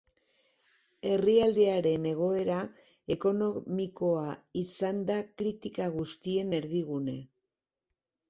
[1.09, 2.55] Herrialdearen egoera
[3.15, 4.25] ekonomikoa
[4.63, 7.17] izan da kritika guztien erdigune.